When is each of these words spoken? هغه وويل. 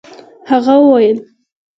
هغه 0.49 0.75
وويل. 0.81 1.17